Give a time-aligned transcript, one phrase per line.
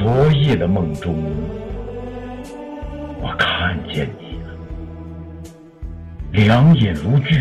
[0.00, 1.14] 昨夜的梦中，
[3.20, 4.48] 我看见你了，
[6.32, 7.38] 两眼如炬，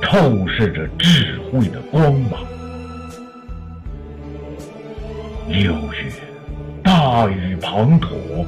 [0.00, 2.38] 透射着智慧的光芒。
[5.48, 6.12] 六月，
[6.84, 8.46] 大雨滂沱，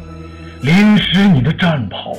[0.62, 2.14] 淋湿你的战袍，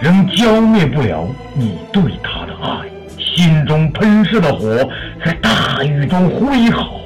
[0.00, 1.26] 仍浇灭不了
[1.56, 2.86] 你对他的爱。
[3.18, 4.88] 心中喷射的火
[5.24, 7.00] 在大雨中挥毫。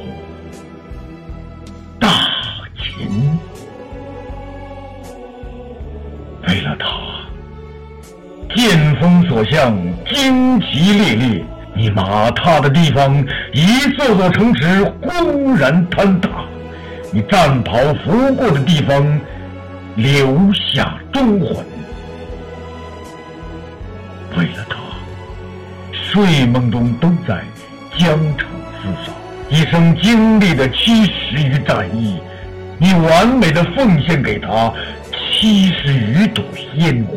[8.54, 9.72] 剑锋所向，
[10.06, 11.44] 旌旗猎猎。
[11.74, 16.28] 你马踏的地方，一座座城池轰然坍塌；
[17.12, 19.20] 你战袍拂过的地方，
[19.96, 21.56] 留下忠魂。
[24.36, 24.76] 为了他。
[26.12, 27.40] 睡梦中都在
[27.96, 28.48] 疆场
[28.82, 29.12] 厮杀，
[29.48, 32.18] 一生经历的七十余战役，
[32.78, 34.72] 你完美的奉献给他
[35.12, 37.14] 七十余朵鲜花。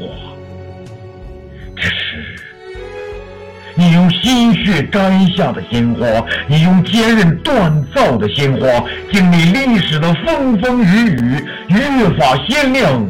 [3.75, 6.05] 你用心血摘下的鲜花，
[6.47, 8.67] 你用坚韧锻造的鲜花，
[9.11, 13.03] 经历历史的风风雨雨，越发鲜亮，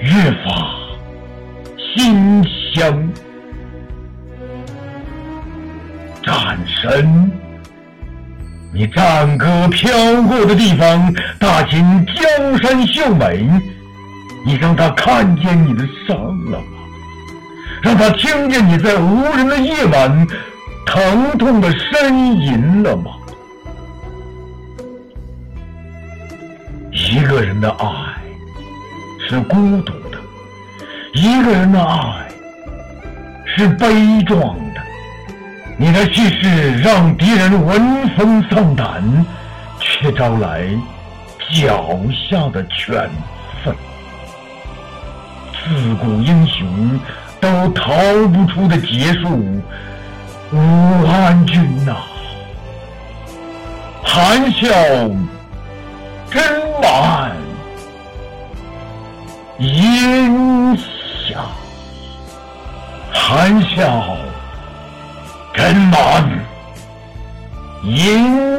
[0.00, 0.74] 越发
[1.94, 2.42] 馨
[2.74, 3.12] 香。
[6.22, 7.30] 战神，
[8.72, 13.46] 你战歌飘过的地方，大秦江山秀美，
[14.46, 16.81] 你让他看见你的伤了吗？
[17.80, 20.26] 让他听见你在无人的夜晚
[20.84, 23.12] 疼痛的呻吟了吗？
[26.90, 27.86] 一个人的爱
[29.28, 30.18] 是孤独的，
[31.14, 32.28] 一个人的爱
[33.44, 34.80] 是悲壮的。
[35.78, 39.26] 你的气势让敌人闻风丧胆，
[39.80, 40.68] 却招来
[41.50, 43.10] 脚下的犬
[43.64, 43.74] 吠。
[45.64, 47.00] 自古英雄
[47.42, 47.92] 都逃
[48.28, 49.28] 不出的劫数，
[50.52, 51.96] 武安君呐，
[54.04, 54.68] 含笑
[56.30, 56.40] 斟
[56.80, 57.32] 满
[59.58, 60.78] 烟
[61.28, 61.40] 霞，
[63.12, 64.16] 含笑。
[65.54, 66.24] 斟满
[67.84, 68.51] 银。